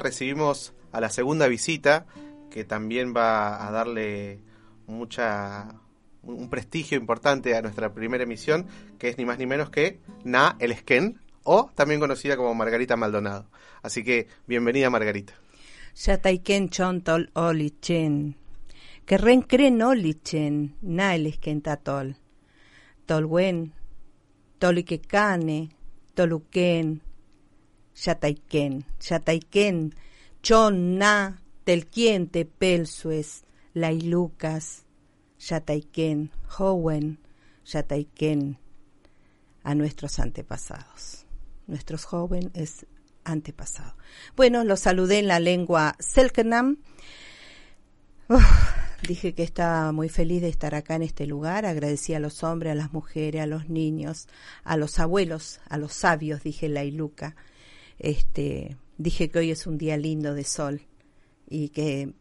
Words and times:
Recibimos 0.00 0.74
a 0.92 1.00
la 1.00 1.10
segunda 1.10 1.48
visita, 1.48 2.06
que 2.52 2.62
también 2.62 3.12
va 3.16 3.66
a 3.66 3.72
darle 3.72 4.38
mucha 4.86 5.74
un 6.22 6.48
prestigio 6.48 6.96
importante 6.96 7.56
a 7.56 7.62
nuestra 7.62 7.92
primera 7.92 8.22
emisión, 8.22 8.68
que 8.96 9.08
es 9.08 9.18
ni 9.18 9.24
más 9.24 9.38
ni 9.38 9.46
menos 9.46 9.70
que 9.70 9.98
Na 10.22 10.54
El 10.60 10.70
Esquén, 10.70 11.18
o 11.42 11.72
también 11.74 11.98
conocida 11.98 12.36
como 12.36 12.54
Margarita 12.54 12.96
Maldonado. 12.96 13.50
Así 13.82 14.04
que 14.04 14.28
bienvenida 14.46 14.88
Margarita. 14.88 15.32
Na 20.80 21.16
el 21.16 21.26
toliquecane, 24.60 25.70
toluquen, 26.14 27.02
Yataiken, 28.04 28.84
Yataiken, 29.00 29.94
Chon 30.42 30.98
na, 30.98 31.42
Telquien 31.64 32.28
tepelsues, 32.28 33.44
Lailucas, 33.74 34.84
Yataiken, 35.38 36.30
Howen, 36.58 37.18
Yataiken, 37.66 38.58
a 39.64 39.74
nuestros 39.74 40.18
antepasados. 40.18 41.26
Nuestros 41.66 42.04
joven 42.04 42.50
es 42.54 42.86
antepasado. 43.24 43.94
Bueno, 44.36 44.64
los 44.64 44.80
saludé 44.80 45.18
en 45.18 45.28
la 45.28 45.40
lengua 45.40 45.94
Selknam. 45.98 46.78
Dije 49.06 49.34
que 49.34 49.42
estaba 49.42 49.92
muy 49.92 50.08
feliz 50.08 50.40
de 50.40 50.48
estar 50.48 50.74
acá 50.74 50.94
en 50.94 51.02
este 51.02 51.26
lugar. 51.26 51.66
Agradecí 51.66 52.14
a 52.14 52.20
los 52.20 52.42
hombres, 52.42 52.72
a 52.72 52.74
las 52.74 52.92
mujeres, 52.92 53.42
a 53.42 53.46
los 53.46 53.68
niños, 53.68 54.28
a 54.64 54.76
los 54.76 54.98
abuelos, 54.98 55.60
a 55.68 55.76
los 55.76 55.92
sabios, 55.92 56.42
dije 56.42 56.68
la 56.68 56.84
iluca. 56.84 57.36
Este, 57.98 58.76
dije 58.96 59.30
que 59.30 59.38
hoy 59.38 59.50
es 59.50 59.66
un 59.66 59.78
día 59.78 59.96
lindo 59.96 60.34
de 60.34 60.44
sol 60.44 60.82
y 61.48 61.70
que, 61.70 62.12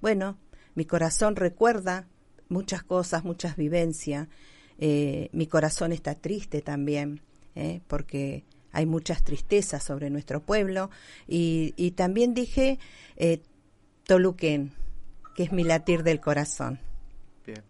bueno, 0.00 0.38
mi 0.74 0.84
corazón 0.84 1.36
recuerda 1.36 2.08
muchas 2.48 2.82
cosas, 2.82 3.24
muchas 3.24 3.56
vivencias. 3.56 4.28
Eh, 4.78 5.28
mi 5.32 5.46
corazón 5.46 5.92
está 5.92 6.14
triste 6.14 6.62
también, 6.62 7.20
eh, 7.54 7.80
porque 7.86 8.44
hay 8.72 8.86
muchas 8.86 9.22
tristezas 9.22 9.82
sobre 9.84 10.10
nuestro 10.10 10.42
pueblo. 10.42 10.90
Y, 11.28 11.74
y 11.76 11.92
también 11.92 12.34
dije 12.34 12.78
eh, 13.16 13.40
Toluquén, 14.04 14.72
que 15.36 15.44
es 15.44 15.52
mi 15.52 15.64
latir 15.64 16.02
del 16.02 16.20
corazón. 16.20 16.80
Bien. 17.46 17.62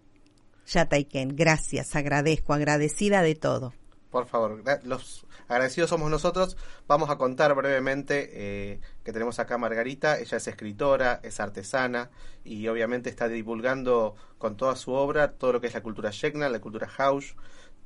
Gracias, 1.36 1.94
agradezco, 1.94 2.54
agradecida 2.54 3.22
de 3.22 3.34
todo. 3.34 3.74
Por 4.14 4.26
favor, 4.26 4.62
los 4.84 5.26
agradecidos 5.48 5.90
somos 5.90 6.08
nosotros. 6.08 6.56
Vamos 6.86 7.10
a 7.10 7.18
contar 7.18 7.52
brevemente 7.56 8.30
eh, 8.32 8.80
que 9.02 9.12
tenemos 9.12 9.40
acá 9.40 9.56
a 9.56 9.58
Margarita. 9.58 10.20
Ella 10.20 10.36
es 10.36 10.46
escritora, 10.46 11.18
es 11.24 11.40
artesana 11.40 12.10
y 12.44 12.68
obviamente 12.68 13.10
está 13.10 13.26
divulgando 13.26 14.14
con 14.38 14.56
toda 14.56 14.76
su 14.76 14.92
obra 14.92 15.32
todo 15.32 15.54
lo 15.54 15.60
que 15.60 15.66
es 15.66 15.74
la 15.74 15.82
cultura 15.82 16.10
Shekna, 16.12 16.48
la 16.48 16.60
cultura 16.60 16.88
Haush. 16.96 17.32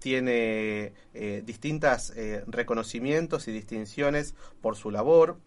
Tiene 0.01 0.93
eh, 1.15 1.43
distintas 1.47 2.11
eh, 2.11 2.45
reconocimientos 2.47 3.49
y 3.49 3.53
distinciones 3.53 4.35
por 4.61 4.77
su 4.77 4.91
labor. 4.91 5.39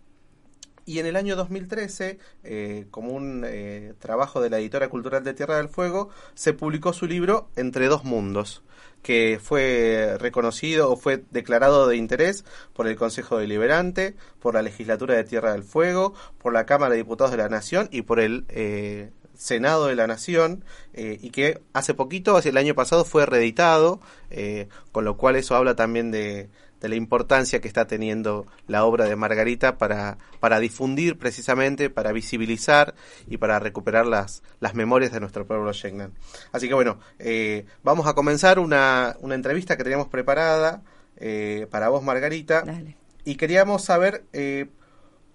Y 0.86 1.00
en 1.00 1.06
el 1.06 1.16
año 1.16 1.36
2013, 1.36 2.18
eh, 2.44 2.88
como 2.92 3.12
un 3.12 3.44
eh, 3.46 3.94
trabajo 4.00 4.42
de 4.42 4.50
la 4.50 4.60
editora 4.60 4.90
cultural 4.90 5.24
de 5.24 5.34
Tierra 5.34 5.58
del 5.58 5.70
Fuego, 5.70 6.10
se 6.34 6.54
publicó 6.54 6.94
su 6.94 7.06
libro 7.06 7.50
Entre 7.56 7.88
dos 7.88 8.04
mundos, 8.04 8.64
que 9.04 9.40
fue 9.42 10.18
reconocido 10.20 10.92
o 10.92 10.98
fue 10.98 11.24
declarado 11.32 11.88
de 11.88 11.98
interés 11.98 12.46
por 12.74 12.88
el 12.88 12.96
Consejo 12.96 13.38
Deliberante, 13.38 14.16
por 14.40 14.54
la 14.54 14.62
Legislatura 14.62 15.16
de 15.16 15.24
Tierra 15.24 15.54
del 15.54 15.64
Fuego, 15.64 16.14
por 16.40 16.54
la 16.54 16.66
Cámara 16.66 16.92
de 16.92 16.98
Diputados 16.98 17.32
de 17.32 17.38
la 17.38 17.50
Nación 17.50 17.88
y 17.92 18.04
por 18.04 18.20
el 18.20 18.46
eh, 18.50 19.12
Senado 19.42 19.88
de 19.88 19.96
la 19.96 20.06
Nación, 20.06 20.64
eh, 20.94 21.18
y 21.20 21.32
que 21.32 21.62
hace 21.74 21.96
poquito, 21.96 22.38
hace 22.38 22.50
el 22.50 22.58
año 22.58 22.76
pasado, 22.76 23.06
fue 23.06 23.26
reeditado, 23.26 24.00
eh, 24.30 24.68
con 24.92 25.04
lo 25.04 25.18
cual 25.18 25.36
eso 25.36 25.56
habla 25.56 25.76
también 25.76 26.12
de, 26.12 26.50
de 26.82 26.90
la 26.90 26.96
importancia 26.96 27.62
que 27.62 27.68
está 27.68 27.86
teniendo 27.86 28.48
la 28.68 28.84
obra 28.84 29.06
de 29.06 29.16
Margarita 29.16 29.78
para, 29.78 30.18
para 30.40 30.60
difundir 30.60 31.18
precisamente, 31.18 31.90
para 31.90 32.12
visibilizar 32.12 32.96
y 33.28 33.38
para 33.38 33.60
recuperar 33.60 34.08
las, 34.08 34.42
las 34.60 34.74
memorias 34.74 35.12
de 35.12 35.20
nuestro 35.20 35.46
pueblo 35.46 35.72
Shengnan. 35.72 36.12
Así 36.52 36.68
que 36.68 36.74
bueno, 36.74 36.98
eh, 37.20 37.66
vamos 37.84 38.08
a 38.08 38.14
comenzar 38.14 38.58
una, 38.60 39.16
una 39.22 39.36
entrevista 39.36 39.78
que 39.78 39.84
teníamos 39.84 40.08
preparada 40.08 40.82
eh, 41.18 41.68
para 41.70 41.90
vos, 41.90 42.04
Margarita, 42.04 42.64
Dale. 42.64 42.98
y 43.24 43.36
queríamos 43.36 43.84
saber 43.84 44.26
eh, 44.34 44.66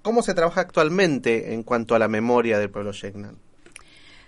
cómo 0.03 0.23
se 0.23 0.35
trabaja 0.35 0.63
actualmente 0.63 1.55
en 1.55 1.63
cuanto 1.63 1.95
a 1.95 2.01
la 2.01 2.09
memoria 2.09 2.59
del 2.59 2.71
pueblo 2.71 2.91
Shengnan. 2.91 3.39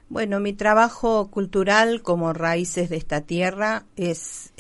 Bueno, 0.08 0.40
mi 0.40 0.54
trabajo 0.54 1.30
cultural 1.30 2.00
como 2.00 2.32
raíces 2.32 2.88
de 2.88 2.96
esta 2.96 3.22
tierra 3.22 3.84
es 3.96 4.52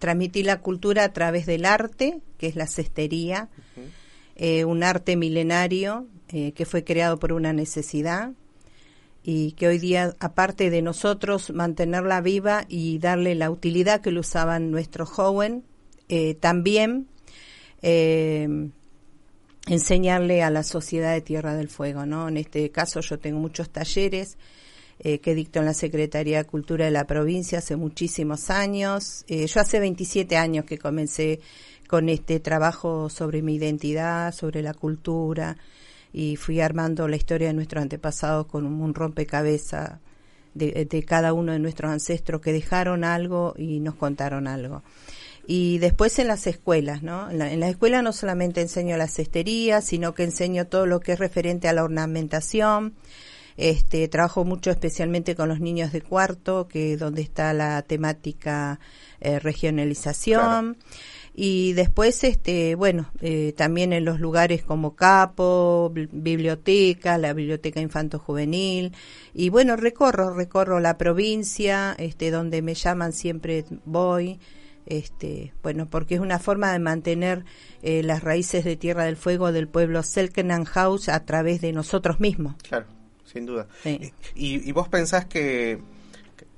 transmitir 0.00 0.46
la 0.46 0.60
cultura 0.60 1.04
a 1.04 1.12
través 1.12 1.46
del 1.46 1.64
arte, 1.64 2.18
que 2.38 2.48
es 2.48 2.56
la 2.56 2.66
cestería, 2.66 3.48
eh, 4.34 4.64
un 4.64 4.82
arte 4.82 5.14
milenario 5.16 6.08
eh, 6.30 6.52
que 6.52 6.64
fue 6.64 6.82
creado 6.82 7.18
por 7.18 7.32
una 7.32 7.52
necesidad 7.52 8.32
y 9.22 9.52
que 9.52 9.68
hoy 9.68 9.78
día, 9.78 10.16
aparte 10.18 10.70
de 10.70 10.80
nosotros 10.80 11.50
mantenerla 11.50 12.22
viva 12.22 12.64
y 12.66 12.98
darle 12.98 13.34
la 13.34 13.50
utilidad 13.50 14.00
que 14.00 14.10
lo 14.10 14.20
usaban 14.20 14.70
nuestros 14.70 15.10
jóvenes, 15.10 15.62
eh, 16.08 16.34
también 16.34 17.06
enseñarle 19.66 20.42
a 20.42 20.50
la 20.50 20.62
sociedad 20.62 21.12
de 21.12 21.20
Tierra 21.20 21.54
del 21.54 21.68
Fuego, 21.68 22.04
¿no? 22.04 22.28
En 22.28 22.36
este 22.36 22.70
caso 22.70 23.00
yo 23.00 23.18
tengo 23.18 23.38
muchos 23.38 23.70
talleres 23.70 24.36
eh, 25.00 25.18
que 25.18 25.34
dicto 25.34 25.58
en 25.58 25.64
la 25.64 25.74
Secretaría 25.74 26.38
de 26.38 26.44
Cultura 26.44 26.84
de 26.84 26.90
la 26.90 27.06
provincia 27.06 27.58
hace 27.58 27.76
muchísimos 27.76 28.50
años. 28.50 29.24
Eh, 29.28 29.46
yo 29.46 29.60
hace 29.60 29.80
27 29.80 30.36
años 30.36 30.64
que 30.64 30.78
comencé 30.78 31.40
con 31.88 32.08
este 32.08 32.38
trabajo 32.38 33.08
sobre 33.08 33.42
mi 33.42 33.56
identidad, 33.56 34.32
sobre 34.32 34.62
la 34.62 34.74
cultura, 34.74 35.56
y 36.12 36.36
fui 36.36 36.60
armando 36.60 37.08
la 37.08 37.16
historia 37.16 37.48
de 37.48 37.54
nuestros 37.54 37.82
antepasados 37.82 38.46
con 38.46 38.66
un, 38.66 38.80
un 38.80 38.94
rompecabezas 38.94 40.00
de, 40.54 40.84
de 40.84 41.02
cada 41.04 41.32
uno 41.32 41.52
de 41.52 41.58
nuestros 41.58 41.90
ancestros 41.90 42.40
que 42.40 42.52
dejaron 42.52 43.02
algo 43.02 43.54
y 43.56 43.80
nos 43.80 43.94
contaron 43.94 44.46
algo. 44.46 44.82
Y 45.46 45.78
después 45.78 46.18
en 46.18 46.28
las 46.28 46.46
escuelas, 46.46 47.02
¿no? 47.02 47.30
En 47.30 47.38
la, 47.38 47.50
en 47.50 48.04
no 48.04 48.12
solamente 48.12 48.60
enseño 48.60 48.96
la 48.96 49.08
cestería, 49.08 49.80
sino 49.80 50.14
que 50.14 50.24
enseño 50.24 50.66
todo 50.66 50.86
lo 50.86 51.00
que 51.00 51.12
es 51.12 51.18
referente 51.18 51.68
a 51.68 51.72
la 51.72 51.82
ornamentación. 51.82 52.94
Este, 53.62 54.08
trabajo 54.08 54.46
mucho 54.46 54.70
especialmente 54.70 55.36
con 55.36 55.50
los 55.50 55.60
niños 55.60 55.92
de 55.92 56.00
cuarto, 56.00 56.66
que 56.66 56.96
donde 56.96 57.20
está 57.20 57.52
la 57.52 57.82
temática 57.82 58.80
eh, 59.20 59.38
regionalización. 59.38 60.78
Y 61.34 61.74
después, 61.74 62.24
este, 62.24 62.74
bueno, 62.74 63.10
eh, 63.20 63.52
también 63.54 63.92
en 63.92 64.06
los 64.06 64.18
lugares 64.18 64.62
como 64.62 64.96
Capo, 64.96 65.92
bl- 65.94 66.08
biblioteca, 66.10 67.18
la 67.18 67.34
biblioteca 67.34 67.80
infanto 67.80 68.18
juvenil. 68.18 68.92
Y 69.34 69.50
bueno, 69.50 69.76
recorro, 69.76 70.32
recorro 70.34 70.80
la 70.80 70.96
provincia, 70.96 71.94
este, 71.98 72.30
donde 72.30 72.62
me 72.62 72.74
llaman 72.74 73.12
siempre 73.12 73.66
voy 73.84 74.40
este, 74.86 75.52
bueno, 75.62 75.88
porque 75.88 76.14
es 76.14 76.20
una 76.20 76.38
forma 76.38 76.72
de 76.72 76.78
mantener 76.78 77.44
eh, 77.82 78.02
las 78.02 78.24
raíces 78.24 78.64
de 78.64 78.76
Tierra 78.76 79.04
del 79.04 79.16
Fuego 79.16 79.52
del 79.52 79.68
pueblo 79.68 80.02
Selkenanhaus 80.02 81.08
a 81.10 81.24
través 81.26 81.60
de 81.60 81.72
nosotros 81.72 82.18
mismos. 82.20 82.54
Claro, 82.62 82.86
sin 83.32 83.46
duda. 83.46 83.66
Sí. 83.82 84.12
Y, 84.34 84.68
y 84.68 84.72
vos 84.72 84.88
pensás 84.88 85.24
que, 85.26 85.80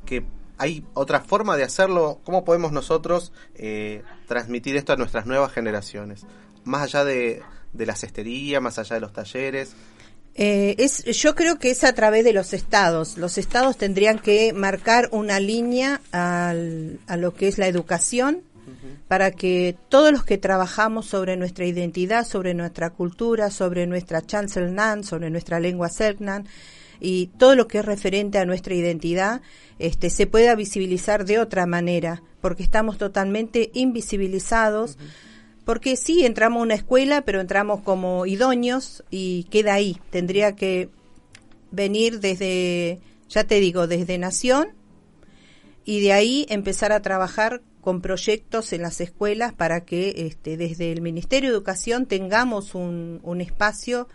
que 0.06 0.24
hay 0.58 0.84
otra 0.94 1.20
forma 1.20 1.56
de 1.56 1.64
hacerlo? 1.64 2.20
¿Cómo 2.24 2.44
podemos 2.44 2.72
nosotros 2.72 3.32
eh, 3.54 4.02
transmitir 4.28 4.76
esto 4.76 4.92
a 4.92 4.96
nuestras 4.96 5.26
nuevas 5.26 5.52
generaciones? 5.52 6.24
Más 6.64 6.82
allá 6.82 7.04
de, 7.04 7.42
de 7.72 7.86
la 7.86 7.96
cestería, 7.96 8.60
más 8.60 8.78
allá 8.78 8.94
de 8.94 9.00
los 9.00 9.12
talleres. 9.12 9.74
Eh, 10.34 10.76
es, 10.78 11.04
yo 11.04 11.34
creo 11.34 11.58
que 11.58 11.70
es 11.70 11.84
a 11.84 11.92
través 11.94 12.24
de 12.24 12.32
los 12.32 12.52
estados. 12.54 13.18
Los 13.18 13.36
estados 13.36 13.76
tendrían 13.76 14.18
que 14.18 14.52
marcar 14.54 15.08
una 15.12 15.40
línea 15.40 16.00
al- 16.12 17.00
a 17.06 17.16
lo 17.16 17.34
que 17.34 17.48
es 17.48 17.58
la 17.58 17.66
educación 17.66 18.42
para 19.08 19.30
que 19.30 19.76
todos 19.88 20.12
los 20.12 20.24
que 20.24 20.38
trabajamos 20.38 21.06
sobre 21.06 21.36
nuestra 21.36 21.66
identidad, 21.66 22.26
sobre 22.26 22.54
nuestra 22.54 22.90
cultura, 22.90 23.50
sobre 23.50 23.86
nuestra 23.86 24.22
Chanselnan, 24.22 25.04
sobre 25.04 25.30
nuestra 25.30 25.60
lengua 25.60 25.88
Selknan, 25.88 26.46
y 27.00 27.26
todo 27.38 27.56
lo 27.56 27.66
que 27.66 27.78
es 27.78 27.84
referente 27.84 28.38
a 28.38 28.44
nuestra 28.44 28.74
identidad 28.74 29.42
este, 29.80 30.08
se 30.08 30.28
pueda 30.28 30.54
visibilizar 30.54 31.24
de 31.24 31.40
otra 31.40 31.66
manera, 31.66 32.22
porque 32.40 32.62
estamos 32.62 32.96
totalmente 32.96 33.70
invisibilizados. 33.74 34.98
Porque 35.64 35.96
sí, 35.96 36.24
entramos 36.24 36.60
a 36.60 36.62
una 36.62 36.74
escuela, 36.74 37.22
pero 37.22 37.40
entramos 37.40 37.80
como 37.80 38.26
idóneos 38.26 39.04
y 39.10 39.44
queda 39.44 39.74
ahí. 39.74 39.98
Tendría 40.10 40.54
que 40.54 40.90
venir 41.72 42.20
desde, 42.20 43.00
ya 43.28 43.44
te 43.44 43.58
digo, 43.58 43.86
desde 43.88 44.18
Nación 44.18 44.68
y 45.84 46.00
de 46.00 46.12
ahí 46.12 46.46
empezar 46.48 46.92
a 46.92 47.02
trabajar 47.02 47.62
con 47.82 48.00
proyectos 48.00 48.72
en 48.72 48.80
las 48.80 49.02
escuelas 49.02 49.52
para 49.52 49.84
que 49.84 50.14
este, 50.16 50.56
desde 50.56 50.92
el 50.92 51.02
Ministerio 51.02 51.50
de 51.50 51.56
Educación 51.56 52.06
tengamos 52.06 52.74
un, 52.74 53.20
un 53.22 53.42
espacio 53.42 54.08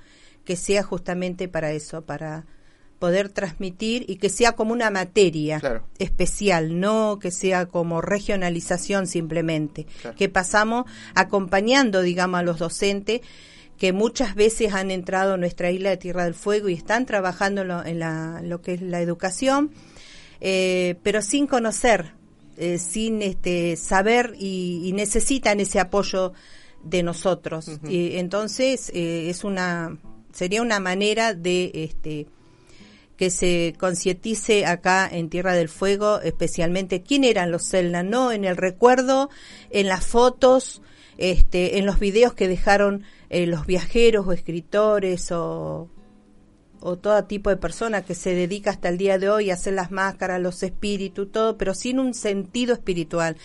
que 0.45 0.55
sea 0.55 0.81
justamente 0.81 1.47
para 1.47 1.71
eso, 1.73 2.01
para 2.01 2.45
poder 2.97 3.29
transmitir 3.29 4.05
y 4.07 4.15
que 4.15 4.29
sea 4.29 4.53
como 4.53 4.73
una 4.73 4.89
materia 4.89 5.61
especial, 5.99 6.79
no 6.79 7.19
que 7.21 7.31
sea 7.31 7.67
como 7.67 8.01
regionalización 8.01 9.05
simplemente, 9.05 9.85
que 10.17 10.29
pasamos 10.29 10.85
acompañando, 11.13 12.01
digamos, 12.01 12.39
a 12.39 12.43
los 12.43 12.59
docentes 12.59 13.21
que 13.77 13.93
muchas 13.93 14.33
veces 14.33 14.73
han 14.73 14.89
entrado 14.89 15.35
a 15.35 15.37
nuestra 15.37 15.69
isla 15.69 15.91
de 15.91 15.97
Tierra 15.97 16.23
del 16.23 16.33
Fuego 16.33 16.69
y 16.69 16.73
están 16.73 17.05
trabajando 17.05 17.61
en 17.61 17.99
lo, 17.99 18.41
lo 18.41 18.61
que 18.61 18.73
es 18.73 18.81
la 18.81 19.01
educación, 19.01 19.71
eh, 20.41 20.95
pero 21.03 21.21
sin 21.21 21.45
conocer, 21.45 22.13
eh, 22.57 22.77
sin 22.77 23.21
este, 23.21 23.75
saber 23.75 24.33
y, 24.37 24.91
necesitan 24.93 25.59
ese 25.59 25.79
apoyo 25.79 26.33
de 26.83 27.03
nosotros. 27.03 27.69
y 27.87 28.17
entonces 28.17 28.89
eh, 28.93 29.29
es 29.29 29.43
una 29.43 29.97
sería 30.33 30.61
una 30.61 30.79
manera 30.79 31.33
de 31.33 31.71
este 31.73 32.27
que 33.17 33.31
se 33.31 33.73
concientice 33.79 34.67
acá 34.67 35.09
en 35.11 35.29
Tierra 35.29 35.55
del 35.55 35.69
Fuego, 35.69 36.21
especialmente 36.21 37.01
quién 37.01 37.23
eran 37.23 37.49
los 37.49 37.63
Selnan, 37.63 38.11
¿no? 38.11 38.31
En 38.31 38.45
el 38.45 38.55
recuerdo, 38.55 39.31
en 39.71 39.87
las 39.87 40.05
fotos, 40.05 40.83
este, 41.17 41.79
en 41.79 41.87
los 41.87 41.99
videos 41.99 42.35
que 42.35 42.47
dejaron 42.47 43.03
eh, 43.31 43.47
los 43.47 43.65
viajeros 43.65 44.27
o 44.27 44.33
escritores 44.33 45.31
o, 45.31 45.89
o 46.87 46.97
todo 46.97 47.25
tipo 47.25 47.49
de 47.49 47.57
personas 47.57 48.05
que 48.05 48.15
se 48.15 48.33
dedica 48.33 48.69
hasta 48.71 48.87
el 48.87 48.97
día 48.97 49.19
de 49.19 49.29
hoy 49.29 49.51
a 49.51 49.55
hacer 49.55 49.73
las 49.73 49.91
máscaras, 49.91 50.41
los 50.41 50.63
espíritus, 50.63 51.31
todo, 51.31 51.57
pero 51.57 51.73
sin 51.73 51.99
un 51.99 52.13
sentido 52.13 52.73
espiritual. 52.73 53.35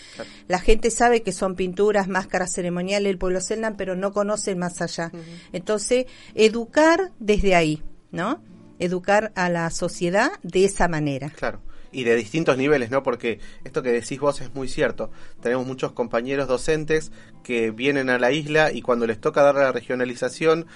La 0.46 0.60
gente 0.60 0.90
sabe 0.90 1.22
que 1.22 1.32
son 1.32 1.56
pinturas, 1.56 2.06
máscaras 2.06 2.52
ceremoniales 2.52 3.10
del 3.10 3.18
pueblo 3.18 3.40
Selnan, 3.40 3.76
pero 3.76 3.96
no 3.96 4.12
conocen 4.12 4.58
más 4.58 4.80
allá. 4.80 5.10
Entonces, 5.52 6.06
educar 6.34 7.10
desde 7.18 7.56
ahí, 7.56 7.82
¿no? 8.12 8.40
educar 8.78 9.32
a 9.36 9.48
la 9.48 9.70
sociedad 9.70 10.32
de 10.42 10.64
esa 10.64 10.88
manera. 10.88 11.30
Claro. 11.30 11.60
Y 11.92 12.04
de 12.04 12.16
distintos 12.16 12.56
niveles, 12.56 12.90
¿no? 12.90 13.02
Porque 13.02 13.38
esto 13.64 13.82
que 13.82 13.92
decís 13.92 14.18
vos 14.18 14.40
es 14.40 14.54
muy 14.54 14.66
cierto. 14.66 15.10
Tenemos 15.40 15.66
muchos 15.66 15.92
compañeros 15.92 16.48
docentes 16.48 17.12
que 17.42 17.70
vienen 17.70 18.08
a 18.08 18.18
la 18.18 18.32
isla 18.32 18.72
y 18.72 18.80
cuando 18.80 19.06
les 19.06 19.20
toca 19.20 19.42
dar 19.42 19.56
la 19.56 19.72
regionalización 19.72 20.66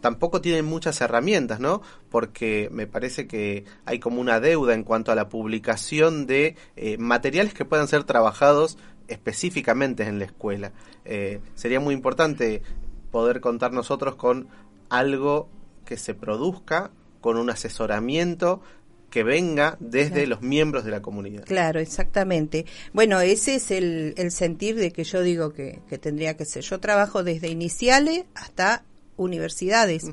tampoco 0.00 0.40
tienen 0.42 0.66
muchas 0.66 1.00
herramientas, 1.00 1.60
¿no? 1.60 1.80
Porque 2.10 2.68
me 2.70 2.86
parece 2.86 3.26
que 3.26 3.64
hay 3.86 3.98
como 3.98 4.20
una 4.20 4.38
deuda 4.38 4.74
en 4.74 4.84
cuanto 4.84 5.12
a 5.12 5.14
la 5.14 5.28
publicación 5.28 6.26
de 6.26 6.56
eh, 6.76 6.98
materiales 6.98 7.54
que 7.54 7.64
puedan 7.64 7.88
ser 7.88 8.04
trabajados 8.04 8.76
específicamente 9.08 10.04
en 10.04 10.18
la 10.18 10.26
escuela. 10.26 10.72
Eh, 11.04 11.40
sería 11.54 11.80
muy 11.80 11.94
importante 11.94 12.62
poder 13.10 13.40
contar 13.40 13.72
nosotros 13.72 14.16
con 14.16 14.48
algo 14.88 15.48
que 15.84 15.96
se 15.96 16.14
produzca 16.14 16.90
con 17.20 17.36
un 17.36 17.50
asesoramiento 17.50 18.60
que 19.16 19.22
venga 19.22 19.78
desde 19.80 20.26
los 20.26 20.42
miembros 20.42 20.84
de 20.84 20.90
la 20.90 21.00
comunidad. 21.00 21.46
Claro, 21.46 21.80
exactamente. 21.80 22.66
Bueno, 22.92 23.18
ese 23.22 23.54
es 23.54 23.70
el, 23.70 24.14
sentir 24.30 24.76
de 24.76 24.92
que 24.92 25.04
yo 25.04 25.22
digo 25.22 25.54
que, 25.54 25.80
tendría 25.98 26.36
que 26.36 26.44
ser. 26.44 26.62
Yo 26.62 26.80
trabajo 26.80 27.24
desde 27.24 27.48
iniciales 27.48 28.26
hasta 28.34 28.84
universidades. 29.16 30.04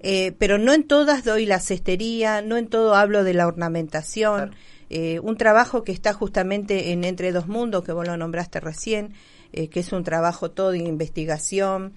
Eh, 0.00 0.32
pero 0.38 0.58
no 0.58 0.74
en 0.74 0.86
todas 0.86 1.24
doy 1.24 1.46
la 1.46 1.58
cestería, 1.58 2.42
no 2.42 2.58
en 2.58 2.66
todo 2.66 2.96
hablo 2.96 3.24
de 3.24 3.32
la 3.32 3.46
ornamentación. 3.46 4.56
Eh, 4.90 5.18
un 5.20 5.38
trabajo 5.38 5.82
que 5.82 5.92
está 5.92 6.12
justamente 6.12 6.92
en 6.92 7.04
Entre 7.04 7.32
Dos 7.32 7.48
Mundos, 7.48 7.82
que 7.82 7.92
vos 7.92 8.06
lo 8.06 8.18
nombraste 8.18 8.60
recién, 8.60 9.14
eh, 9.54 9.68
que 9.68 9.80
es 9.80 9.90
un 9.90 10.04
trabajo 10.04 10.50
todo 10.50 10.72
de 10.72 10.80
investigación 10.80 11.94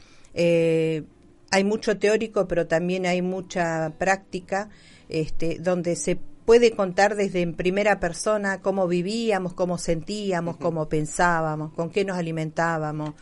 hay 1.51 1.63
mucho 1.63 1.97
teórico, 1.97 2.47
pero 2.47 2.67
también 2.67 3.05
hay 3.05 3.21
mucha 3.21 3.93
práctica, 3.97 4.69
este, 5.09 5.59
donde 5.59 5.95
se 5.95 6.15
puede 6.15 6.71
contar 6.71 7.15
desde 7.15 7.41
en 7.41 7.55
primera 7.55 7.99
persona 7.99 8.61
cómo 8.61 8.87
vivíamos, 8.87 9.53
cómo 9.53 9.77
sentíamos, 9.77 10.57
cómo 10.57 10.87
pensábamos, 10.87 11.73
con 11.73 11.89
qué 11.89 12.05
nos 12.05 12.17
alimentábamos, 12.17 13.13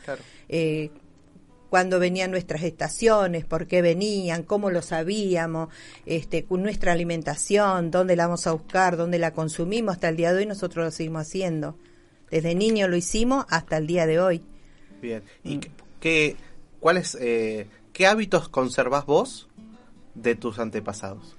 eh, 0.50 0.92
cuándo 1.70 2.00
venían 2.00 2.32
nuestras 2.32 2.64
estaciones, 2.64 3.46
por 3.46 3.66
qué 3.68 3.82
venían, 3.82 4.44
cómo 4.44 4.70
lo 4.70 4.82
sabíamos, 4.82 5.70
este, 6.06 6.44
con 6.44 6.62
nuestra 6.64 6.92
alimentación, 6.92 7.92
dónde 7.92 8.16
la 8.16 8.28
vamos 8.28 8.46
a 8.46 8.52
buscar, 8.52 8.98
dónde 8.98 9.20
la 9.20 9.32
consumimos, 9.32 9.96
hasta 9.96 10.10
el 10.10 10.18
día 10.18 10.34
de 10.34 10.40
hoy 10.40 10.46
nosotros 10.46 10.86
lo 10.86 10.92
seguimos 10.92 11.22
haciendo. 11.22 11.78
Desde 12.30 12.56
niño 12.56 12.88
lo 12.88 12.98
hicimos 12.98 13.46
hasta 13.50 13.78
el 13.78 13.88
día 13.88 14.06
de 14.06 14.20
hoy. 14.20 14.44
Bien. 15.02 15.24
¿Y 15.44 15.58
mm. 15.58 15.62
qué, 16.00 16.36
cuáles 16.80 17.16
eh, 17.22 17.68
¿Qué 17.94 18.08
hábitos 18.08 18.50
conservas 18.50 19.06
vos 19.06 19.48
de 20.16 20.34
tus 20.34 20.58
antepasados? 20.58 21.38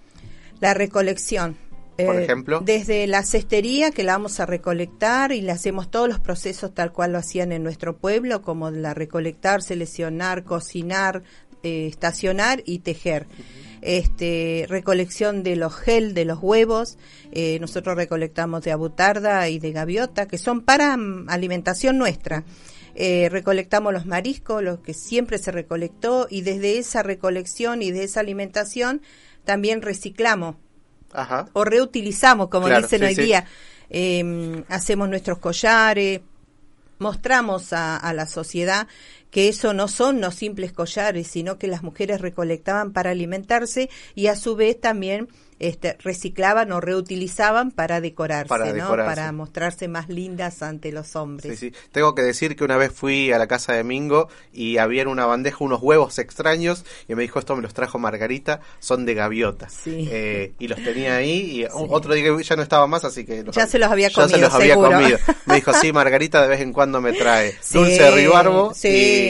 La 0.61 0.75
recolección. 0.75 1.57
Por 1.97 2.17
eh, 2.17 2.25
ejemplo. 2.25 2.61
Desde 2.61 3.07
la 3.07 3.23
cestería, 3.23 3.91
que 3.91 4.03
la 4.03 4.13
vamos 4.15 4.41
a 4.41 4.47
recolectar 4.47 5.33
y 5.33 5.41
le 5.41 5.53
hacemos 5.53 5.91
todos 5.91 6.09
los 6.09 6.19
procesos 6.19 6.75
tal 6.75 6.93
cual 6.93 7.13
lo 7.13 7.19
hacían 7.19 7.53
en 7.53 7.63
nuestro 7.63 7.97
pueblo, 7.97 8.43
como 8.43 8.71
la 8.71 8.95
recolectar, 8.95 9.63
seleccionar, 9.63 10.45
cocinar, 10.45 11.23
eh, 11.63 11.87
estacionar 11.87 12.63
y 12.67 12.81
tejer. 12.81 13.27
Este, 13.81 14.65
recolección 14.69 15.43
de 15.43 15.57
los 15.57 15.75
gel, 15.75 16.15
de 16.15 16.25
los 16.25 16.39
huevos, 16.43 16.97
eh, 17.33 17.59
nosotros 17.61 17.97
recolectamos 17.97 18.63
de 18.63 18.73
abutarda 18.73 19.49
y 19.51 19.59
de 19.59 19.73
gaviota, 19.73 20.27
que 20.27 20.39
son 20.39 20.63
para 20.63 20.97
mm, 20.97 21.29
alimentación 21.29 21.99
nuestra. 21.99 22.45
Eh, 22.95 23.29
recolectamos 23.31 23.93
los 23.93 24.07
mariscos, 24.07 24.63
los 24.63 24.81
que 24.81 24.95
siempre 24.95 25.39
se 25.39 25.51
recolectó, 25.51 26.29
y 26.31 26.41
desde 26.41 26.79
esa 26.79 27.03
recolección 27.03 27.83
y 27.83 27.91
de 27.91 28.05
esa 28.05 28.21
alimentación 28.21 29.03
también 29.45 29.83
reciclamos 29.83 30.57
o 31.53 31.65
reutilizamos, 31.65 32.49
como 32.49 32.69
dicen 32.69 33.05
hoy 33.05 33.15
día. 33.15 33.47
Em, 33.91 34.65
hacemos 34.69 35.09
nuestros 35.09 35.39
collares, 35.39 36.21
mostramos 36.99 37.73
a, 37.73 37.97
a, 37.97 38.13
la 38.13 38.27
sociedad 38.27 38.89
que 39.35 39.49
eso 39.49 39.75
no 39.75 39.89
son 39.89 40.21
los 40.21 40.37
simples 40.37 40.71
collares, 40.71 41.27
sino 41.27 41.59
que 41.59 41.67
las 41.67 41.83
mujeres 41.83 42.21
recolectaban 42.21 42.93
para 42.93 43.11
alimentarse 43.11 43.91
y 44.15 44.29
a 44.29 44.37
su 44.37 44.55
vez 44.55 44.81
también 44.81 45.27
este, 45.61 45.97
reciclaban 46.03 46.73
o 46.73 46.81
reutilizaban 46.81 47.71
para 47.71 48.01
decorarse, 48.01 48.49
para, 48.49 49.33
mostrarse 49.33 49.89
más 49.89 50.09
lindas 50.09 50.63
ante 50.63 50.93
los 50.93 51.17
hombres. 51.17 51.59
Sí, 51.59 51.71
sí. 51.71 51.77
Tengo 51.93 52.15
que 52.15 52.23
decir 52.23 52.57
que 52.57 52.65
una 52.65 52.77
vez 52.77 52.93
fui 52.93 53.33
a 53.33 53.39
la 53.39 53.47
casa 53.47 53.73
de 53.73 53.85
Mingo 53.85 54.29
y 54.53 54.79
había 54.79 55.03
en 55.03 55.09
una 55.09 55.27
bandeja 55.27 55.59
unos 55.61 55.81
huevos 55.81 56.19
extraños 56.19 56.85
y 57.09 57.15
me 57.15 57.23
dijo 57.23 57.39
esto 57.39 57.57
me 57.57 57.63
los 57.63 57.73
trajo 57.73 57.99
Margarita, 57.99 58.61
son 58.81 59.07
de 59.07 59.15
gaviota. 59.15 59.69
Eh, 59.87 60.53
y 60.59 60.69
los 60.69 60.83
tenía 60.83 61.17
ahí 61.17 61.61
y 61.61 61.65
otro 61.73 62.15
día 62.15 62.31
ya 62.43 62.57
no 62.57 62.63
estaba 62.63 62.87
más, 62.87 63.05
así 63.05 63.25
que 63.25 63.45
ya 63.53 63.67
se 63.67 63.79
los 63.79 63.91
había 63.91 64.11
comido. 64.11 64.29
Ya 64.29 64.37
se 64.37 64.43
los 64.43 64.55
había 64.55 64.75
comido. 64.75 65.19
Me 65.47 65.57
dijo, 65.57 65.73
sí, 65.75 65.93
Margarita 65.93 66.43
de 66.43 66.49
vez 66.49 66.61
en 66.61 66.73
cuando 66.73 67.01
me 67.01 67.13
trae 67.13 67.55
dulce 67.73 68.03
de 68.03 68.11
ribarbo 68.11 68.73
y, 68.83 69.24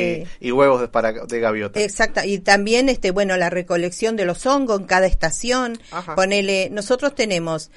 huevos 0.53 0.81
de, 0.81 0.89
para, 0.89 1.13
de 1.13 1.41
gaviota. 1.41 1.81
Exacto. 1.81 2.21
Y 2.25 2.39
también, 2.39 2.89
este 2.89 3.11
bueno, 3.11 3.37
la 3.37 3.51
recolección 3.51 4.17
de 4.17 4.25
los 4.25 4.47
hongos 4.47 4.81
en 4.81 4.87
cada 4.87 5.07
estación. 5.07 5.79
Ajá 5.91 6.15
Ponele, 6.15 6.71
nosotros 6.71 7.15
tenemos 7.15 7.71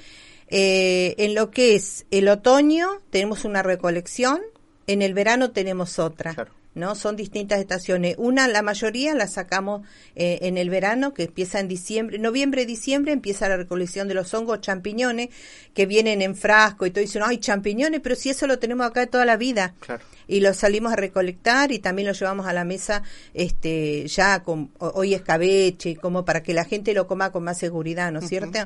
eh, 0.48 1.14
en 1.18 1.34
lo 1.34 1.50
que 1.50 1.74
es 1.74 2.06
el 2.10 2.28
otoño 2.28 3.02
tenemos 3.10 3.44
una 3.44 3.62
recolección, 3.62 4.40
en 4.86 5.02
el 5.02 5.12
verano 5.14 5.50
tenemos 5.50 5.98
otra. 5.98 6.34
¿no? 6.74 6.94
Son 6.94 7.16
distintas 7.16 7.58
estaciones. 7.58 8.14
Una, 8.18 8.46
la 8.46 8.62
mayoría 8.62 9.12
la 9.14 9.26
sacamos 9.26 9.86
eh, 10.14 10.38
en 10.42 10.56
el 10.56 10.70
verano, 10.70 11.12
que 11.12 11.24
empieza 11.24 11.58
en 11.58 11.66
diciembre, 11.66 12.18
noviembre, 12.18 12.64
diciembre, 12.66 13.12
empieza 13.12 13.48
la 13.48 13.56
recolección 13.56 14.06
de 14.06 14.14
los 14.14 14.32
hongos 14.32 14.60
champiñones, 14.60 15.28
que 15.74 15.86
vienen 15.86 16.22
en 16.22 16.36
frasco 16.36 16.86
y 16.86 16.90
todo 16.90 17.00
dicen, 17.00 17.22
ay, 17.24 17.38
champiñones, 17.38 18.00
pero 18.00 18.14
si 18.14 18.30
eso 18.30 18.46
lo 18.46 18.58
tenemos 18.58 18.86
acá 18.86 19.06
toda 19.06 19.24
la 19.24 19.36
vida. 19.36 19.74
Y 20.28 20.40
lo 20.40 20.54
salimos 20.54 20.92
a 20.92 20.96
recolectar 20.96 21.72
y 21.72 21.80
también 21.80 22.06
lo 22.06 22.14
llevamos 22.14 22.46
a 22.46 22.52
la 22.52 22.64
mesa 22.64 23.02
este 23.34 24.06
ya 24.06 24.42
con 24.44 24.70
hoy 24.78 25.14
escabeche 25.14 25.96
como 25.96 26.24
para 26.24 26.42
que 26.42 26.54
la 26.54 26.64
gente 26.64 26.94
lo 26.94 27.08
coma 27.08 27.32
con 27.32 27.42
más 27.42 27.58
seguridad 27.58 28.12
no 28.12 28.20
es 28.20 28.28
cierto 28.28 28.58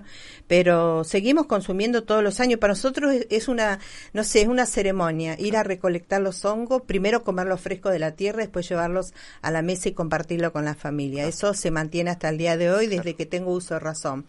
pero 0.46 1.04
seguimos 1.04 1.46
consumiendo 1.46 2.04
todos 2.04 2.22
los 2.22 2.40
años. 2.40 2.58
Para 2.58 2.72
nosotros 2.72 3.14
es, 3.30 3.48
una 3.48 3.78
no 4.12 4.24
sé 4.24 4.42
es 4.42 4.48
una 4.48 4.66
ceremonia 4.66 5.36
ir 5.38 5.56
a 5.56 5.62
recolectar 5.62 6.20
los 6.20 6.44
hongos 6.44 6.82
primero 6.82 7.22
comerlos 7.22 7.60
frescos 7.60 7.92
de 7.92 7.98
la 7.98 8.12
tierra 8.12 8.40
después 8.40 8.68
llevarlos 8.68 9.14
a 9.40 9.50
la 9.50 9.62
mesa 9.62 9.88
y 9.88 9.92
compartirlo 9.92 10.52
con 10.52 10.64
la 10.64 10.74
familia. 10.74 11.26
Eso 11.26 11.54
se 11.54 11.70
mantiene 11.70 12.10
hasta 12.10 12.28
el 12.28 12.38
día 12.38 12.56
de 12.56 12.70
hoy 12.70 12.86
desde 12.86 13.14
que 13.14 13.26
tengo 13.26 13.52
uso 13.52 13.74
de 13.74 13.80
razón 13.80 14.26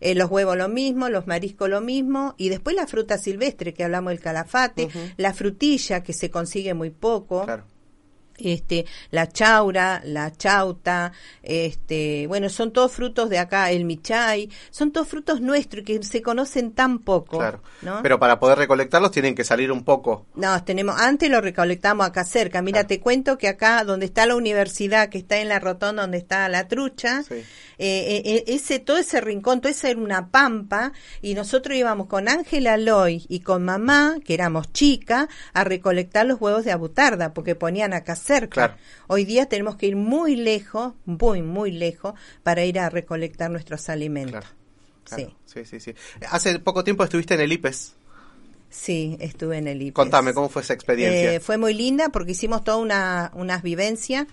eh, 0.00 0.14
los 0.14 0.30
huevos 0.30 0.56
lo 0.56 0.68
mismo 0.68 1.08
los 1.08 1.26
mariscos 1.26 1.68
lo 1.68 1.80
mismo 1.80 2.34
y 2.36 2.48
después 2.48 2.76
la 2.76 2.86
fruta 2.86 3.18
silvestre 3.18 3.74
que 3.74 3.84
hablamos 3.84 4.10
del 4.10 4.20
calafate 4.20 4.88
la 5.16 5.32
frutilla 5.34 6.02
que 6.02 6.12
se 6.12 6.30
consigue 6.30 6.74
muy 6.74 6.90
poco 6.90 7.46
este, 8.38 8.86
la 9.10 9.28
chaura, 9.28 10.02
la 10.04 10.32
chauta, 10.32 11.12
este, 11.42 12.26
bueno, 12.26 12.48
son 12.48 12.72
todos 12.72 12.92
frutos 12.92 13.30
de 13.30 13.38
acá, 13.38 13.70
el 13.70 13.84
michay, 13.84 14.50
son 14.70 14.92
todos 14.92 15.08
frutos 15.08 15.40
nuestros 15.40 15.84
que 15.84 16.02
se 16.02 16.22
conocen 16.22 16.72
tan 16.72 16.98
poco. 16.98 17.38
Claro. 17.38 17.60
Pero 18.02 18.18
para 18.18 18.38
poder 18.38 18.58
recolectarlos 18.58 19.10
tienen 19.10 19.34
que 19.34 19.44
salir 19.44 19.70
un 19.70 19.84
poco. 19.84 20.26
No, 20.34 20.62
tenemos, 20.64 20.98
antes 20.98 21.30
lo 21.30 21.40
recolectamos 21.40 22.06
acá 22.06 22.24
cerca. 22.24 22.62
Mira, 22.62 22.84
te 22.84 23.00
cuento 23.00 23.38
que 23.38 23.48
acá 23.48 23.84
donde 23.84 24.06
está 24.06 24.26
la 24.26 24.36
universidad, 24.36 25.08
que 25.08 25.18
está 25.18 25.38
en 25.38 25.48
la 25.48 25.58
rotonda 25.58 26.02
donde 26.02 26.18
está 26.18 26.48
la 26.48 26.68
trucha, 26.68 27.22
eh, 27.30 27.44
eh, 27.78 28.22
eh, 28.24 28.44
ese, 28.48 28.78
todo 28.78 28.98
ese 28.98 29.20
rincón, 29.20 29.60
todo 29.60 29.70
esa 29.70 29.90
era 29.90 30.00
una 30.00 30.30
pampa, 30.30 30.92
y 31.22 31.34
nosotros 31.34 31.76
íbamos 31.76 32.06
con 32.06 32.28
Ángela 32.28 32.76
Loy 32.76 33.26
y 33.28 33.40
con 33.40 33.64
mamá, 33.64 34.16
que 34.24 34.34
éramos 34.34 34.72
chicas, 34.72 35.28
a 35.52 35.64
recolectar 35.64 36.26
los 36.26 36.40
huevos 36.40 36.64
de 36.64 36.72
abutarda, 36.72 37.34
porque 37.34 37.54
ponían 37.54 37.92
acá 37.92 38.16
cerca. 38.24 38.76
Hoy 39.06 39.24
día 39.24 39.46
tenemos 39.46 39.76
que 39.76 39.86
ir 39.86 39.96
muy 39.96 40.36
lejos, 40.36 40.94
muy, 41.04 41.42
muy 41.42 41.70
lejos, 41.70 42.14
para 42.42 42.64
ir 42.64 42.78
a 42.78 42.88
recolectar 42.88 43.50
nuestros 43.50 43.88
alimentos. 43.88 44.44
Sí. 45.04 45.34
sí. 45.44 45.80
sí, 45.80 45.94
Hace 46.30 46.58
poco 46.58 46.82
tiempo 46.82 47.04
estuviste 47.04 47.34
en 47.34 47.40
el 47.40 47.52
IPES. 47.52 47.94
Sí, 48.70 49.16
estuve 49.20 49.58
en 49.58 49.68
el 49.68 49.82
IPES. 49.82 49.94
Contame, 49.94 50.32
¿cómo 50.32 50.48
fue 50.48 50.62
esa 50.62 50.72
experiencia? 50.72 51.34
Eh, 51.34 51.40
fue 51.40 51.58
muy 51.58 51.74
linda 51.74 52.08
porque 52.08 52.32
hicimos 52.32 52.64
toda 52.64 52.78
una, 52.78 53.30
unas 53.34 53.62
vivencias 53.62 54.26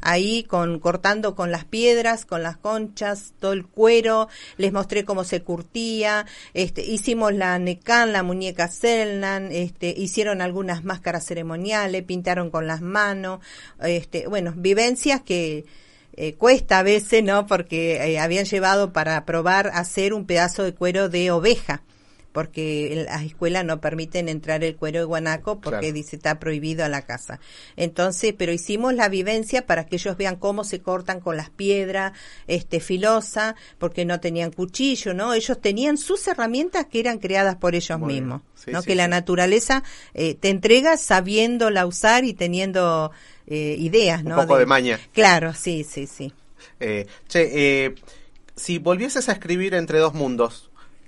ahí 0.00 0.44
con 0.44 0.78
cortando 0.80 1.34
con 1.34 1.50
las 1.50 1.64
piedras, 1.64 2.24
con 2.24 2.42
las 2.42 2.56
conchas, 2.56 3.34
todo 3.38 3.52
el 3.52 3.66
cuero, 3.66 4.28
les 4.56 4.72
mostré 4.72 5.04
cómo 5.04 5.24
se 5.24 5.42
curtía, 5.42 6.26
este, 6.54 6.84
hicimos 6.84 7.34
la 7.34 7.58
necan, 7.58 8.12
la 8.12 8.22
muñeca 8.22 8.68
Selnan, 8.68 9.50
este, 9.52 9.94
hicieron 9.96 10.40
algunas 10.40 10.84
máscaras 10.84 11.24
ceremoniales, 11.24 12.02
pintaron 12.04 12.50
con 12.50 12.66
las 12.66 12.80
manos, 12.80 13.40
este, 13.82 14.26
bueno, 14.26 14.52
vivencias 14.56 15.22
que 15.22 15.64
eh, 16.18 16.34
cuesta 16.34 16.78
a 16.78 16.82
veces, 16.82 17.22
¿no? 17.22 17.46
Porque 17.46 17.96
eh, 17.96 18.18
habían 18.18 18.46
llevado 18.46 18.92
para 18.92 19.24
probar 19.26 19.70
hacer 19.74 20.14
un 20.14 20.26
pedazo 20.26 20.62
de 20.62 20.74
cuero 20.74 21.08
de 21.08 21.30
oveja 21.30 21.82
porque 22.36 22.92
en 22.92 23.06
las 23.06 23.22
escuelas 23.22 23.64
no 23.64 23.80
permiten 23.80 24.28
entrar 24.28 24.62
el 24.62 24.76
cuero 24.76 24.98
de 24.98 25.06
guanaco 25.06 25.58
porque 25.58 25.90
dice 25.90 26.16
está 26.16 26.38
prohibido 26.38 26.84
a 26.84 26.90
la 26.90 27.00
casa. 27.00 27.40
Entonces, 27.76 28.34
pero 28.36 28.52
hicimos 28.52 28.92
la 28.92 29.08
vivencia 29.08 29.64
para 29.64 29.86
que 29.86 29.96
ellos 29.96 30.18
vean 30.18 30.36
cómo 30.36 30.62
se 30.62 30.82
cortan 30.82 31.20
con 31.20 31.38
las 31.38 31.48
piedras, 31.48 32.12
este 32.46 32.80
filosa, 32.80 33.56
porque 33.78 34.04
no 34.04 34.20
tenían 34.20 34.52
cuchillo, 34.52 35.14
¿no? 35.14 35.32
Ellos 35.32 35.58
tenían 35.62 35.96
sus 35.96 36.28
herramientas 36.28 36.84
que 36.84 37.00
eran 37.00 37.20
creadas 37.20 37.56
por 37.56 37.74
ellos 37.74 37.98
mismos, 38.00 38.42
¿no? 38.66 38.82
que 38.82 38.94
la 38.94 39.08
naturaleza 39.08 39.82
eh, 40.12 40.34
te 40.34 40.50
entrega 40.50 40.98
sabiéndola 40.98 41.86
usar 41.86 42.24
y 42.24 42.34
teniendo 42.34 43.12
eh, 43.46 43.76
ideas, 43.78 44.24
¿no? 44.24 44.34
Un 44.38 44.42
poco 44.42 44.58
de, 44.58 44.66
maña. 44.66 45.00
Claro, 45.14 45.54
sí, 45.54 45.84
sí, 45.84 46.06
sí. 46.06 46.34
Eh, 46.80 47.06
che, 47.28 47.94
si 48.56 48.78
volvieses 48.78 49.30
a 49.30 49.32
escribir 49.32 49.72
entre 49.72 50.00
dos 50.00 50.12
mundos, 50.12 50.65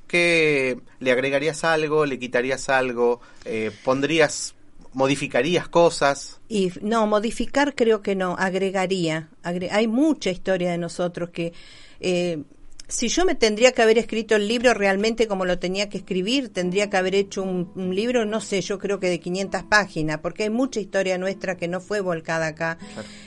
¿qué 0.09 0.81
le 0.99 1.12
agregarías 1.12 1.62
algo, 1.62 2.07
le 2.07 2.19
quitarías 2.19 2.69
algo, 2.69 3.21
eh, 3.45 3.71
pondrías, 3.85 4.55
modificarías 4.95 5.69
cosas? 5.69 6.41
Y 6.49 6.73
no, 6.83 7.07
modificar 7.07 7.75
creo 7.77 8.03
que 8.03 8.17
no, 8.17 8.35
agregaría. 8.37 9.29
hay 9.43 9.87
mucha 9.87 10.31
historia 10.31 10.73
de 10.73 10.79
nosotros 10.79 11.31
que 11.31 11.53
eh, 12.00 12.43
si 12.88 13.09
yo 13.09 13.26
me 13.26 13.35
tendría 13.35 13.73
que 13.73 13.83
haber 13.83 13.99
escrito 13.99 14.35
el 14.35 14.49
libro 14.49 14.73
realmente 14.73 15.28
como 15.28 15.45
lo 15.45 15.59
tenía 15.59 15.90
que 15.90 15.99
escribir, 15.99 16.49
tendría 16.49 16.88
que 16.88 16.97
haber 16.97 17.14
hecho 17.14 17.42
un, 17.42 17.95
libro, 17.95 18.25
no 18.25 18.40
sé, 18.40 18.62
yo 18.62 18.78
creo 18.78 18.99
que 18.99 19.11
de 19.11 19.21
500 19.21 19.64
páginas, 19.64 20.21
porque 20.21 20.45
hay 20.45 20.50
mucha 20.50 20.80
historia 20.80 21.18
nuestra 21.18 21.59
que 21.59 21.68
no 21.68 21.80
fue 21.80 22.00
volcada 22.00 22.47
acá 22.47 22.78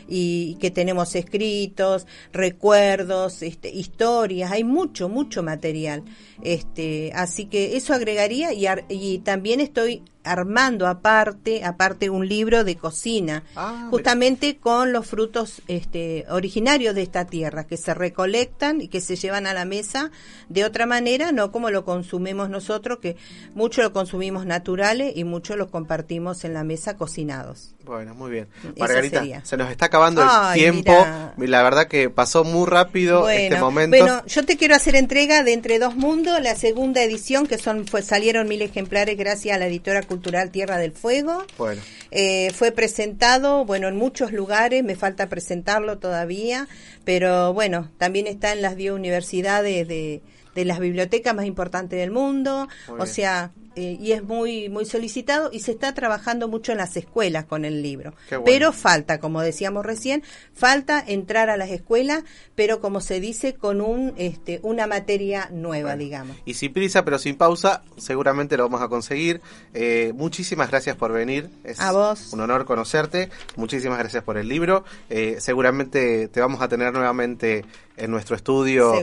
y 0.08 0.56
que 0.56 0.72
tenemos 0.72 1.13
escritos, 1.13 2.08
recuerdos, 2.34 3.44
este, 3.44 3.70
historias, 3.70 4.51
hay 4.51 4.63
mucho, 4.63 5.10
mucho 5.10 5.44
material. 5.44 6.03
Este, 6.41 7.12
así 7.13 7.46
que 7.46 7.77
eso 7.77 7.94
agregaría 7.94 8.53
y, 8.53 8.65
y 8.89 9.20
también 9.20 9.60
estoy 9.60 10.03
armando 10.24 10.88
aparte, 10.88 11.63
aparte 11.63 12.10
un 12.10 12.28
libro 12.28 12.63
de 12.63 12.75
cocina, 12.75 13.44
ah, 13.56 13.88
justamente 13.90 14.58
con 14.58 14.94
los 14.94 15.08
frutos 15.08 15.62
este, 15.68 16.25
originarios 16.30 16.96
de 16.96 17.01
esta 17.01 17.25
tierra, 17.25 17.66
que 17.66 17.78
se 17.78 17.94
recolectan 17.94 18.82
y 18.82 18.88
que 18.88 19.01
se 19.01 19.16
llevan 19.16 19.48
a 19.48 19.54
la 19.54 19.66
mesa 19.66 20.12
de 20.50 20.66
otra 20.66 20.86
manera, 20.86 21.32
no 21.32 21.51
como 21.51 21.70
lo 21.70 21.86
consumimos 21.86 22.50
nosotros, 22.50 23.00
que 23.00 23.18
mucho 23.54 23.82
lo 23.82 23.94
consumimos 23.94 24.46
naturales 24.46 25.13
y 25.16 25.24
mucho 25.24 25.56
lo 25.56 25.70
compartimos 25.70 26.44
en 26.44 26.54
la 26.54 26.63
mesa 26.63 26.98
cocinados. 26.98 27.75
Bueno, 27.86 28.14
muy 28.14 28.32
bien. 28.32 28.48
Margarita, 28.78 29.24
se 29.44 29.58
nos 29.58 29.72
está 29.72 29.86
acabando 29.86 30.22
el 30.22 30.54
tiempo. 30.54 30.92
La 31.38 31.64
verdad 31.64 31.88
que 31.88 32.10
pasó 32.10 32.44
muy 32.44 32.68
rápido 32.68 33.30
este 33.30 33.58
momento. 33.60 33.98
Bueno, 33.98 34.26
yo 34.26 34.46
te 34.46 34.58
quiero 34.58 34.76
hacer 34.76 34.96
entrega 34.96 35.44
de 35.44 35.54
Entre 35.54 35.80
Dos 35.80 35.96
Mundos, 35.96 36.42
la 36.42 36.56
segunda 36.56 37.04
edición, 37.04 37.48
que 37.48 37.58
son 37.58 37.86
salieron 38.04 38.48
mil 38.48 38.62
ejemplares 38.62 39.18
gracias 39.18 39.56
a 39.56 39.60
la 39.60 39.68
editora 39.68 40.04
cultural 40.04 40.52
Tierra 40.52 40.78
del 40.78 40.92
Fuego. 40.92 41.44
Bueno. 41.58 41.82
Eh, 42.12 42.52
fue 42.54 42.72
presentado, 42.72 43.66
bueno, 43.66 43.88
en 43.88 43.96
muchos 43.96 44.32
lugares, 44.32 44.84
me 44.84 44.96
falta 44.96 45.28
presentarlo 45.30 45.98
todavía, 45.98 46.68
pero 47.06 47.54
bueno, 47.54 47.90
también 47.98 48.28
está 48.28 48.52
en 48.52 48.62
las 48.62 48.76
10 48.76 48.94
universidades 48.94 49.88
de, 49.88 50.22
de 50.56 50.66
las 50.66 50.80
bibliotecas 50.80 51.36
más 51.36 51.46
importantes 51.46 52.00
del 52.00 52.12
mundo. 52.12 52.68
o 52.88 53.06
sea, 53.06 53.52
eh, 53.75 53.98
y 54.01 54.12
es 54.12 54.22
muy 54.22 54.68
muy 54.68 54.84
solicitado 54.84 55.50
y 55.54 55.62
se 55.62 55.72
está 55.72 55.94
trabajando 55.94 56.50
mucho 56.50 56.74
en 56.74 56.78
las 56.78 56.98
escuelas 56.98 57.46
con 57.46 57.63
el 57.63 57.82
libro. 57.82 58.13
Pero 58.44 58.74
falta, 58.74 59.22
como 59.22 59.42
decíamos 59.42 59.86
recién, 59.86 60.24
falta 60.54 61.01
entrar 61.08 61.50
a 61.50 61.56
las 61.56 61.70
escuelas, 61.70 62.24
pero 62.54 62.82
como 62.82 63.00
se 63.00 63.22
dice 63.22 63.54
con 63.54 63.80
un 63.80 64.13
este 64.18 64.60
una 64.63 64.88
materia 64.88 65.50
nueva, 65.54 65.96
digamos. 65.96 66.36
Y 66.44 66.56
sin 66.56 66.74
prisa, 66.74 67.06
pero 67.06 67.18
sin 67.18 67.38
pausa, 67.38 67.82
seguramente 67.96 68.58
lo 68.58 68.63
vamos 68.63 68.82
a 68.82 68.90
conseguir. 68.90 69.40
Eh, 69.74 70.12
muchísimas 70.16 70.70
gracias 70.70 70.98
por 70.98 71.13
venir. 71.13 71.50
Es 71.63 71.80
a 71.80 71.94
vos. 71.94 72.34
un 72.34 72.42
honor 72.42 72.66
conocerte. 72.66 73.30
Muchísimas 73.56 74.00
gracias 74.00 74.24
por 74.24 74.38
el 74.38 74.50
libro. 74.50 74.84
Eh, 75.10 75.38
seguramente 75.40 76.28
te 76.28 76.42
vamos 76.42 76.62
a 76.62 76.68
tener 76.68 76.92
nuevamente 76.92 77.63
en 77.98 78.10
nuestro 78.10 78.36
estudio 78.36 78.94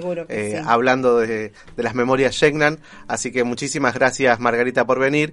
hablando 0.66 1.18
de, 1.18 1.52
de, 1.76 1.82
las 1.82 1.94
memorias 1.94 2.34
Shegnan. 2.34 2.80
Así 3.06 3.30
que 3.30 3.44
muchísimas 3.44 3.94
gracias, 3.94 4.40
Margarita 4.40 4.57
Margarita 4.58 4.84
por 4.84 4.98
venir. 4.98 5.26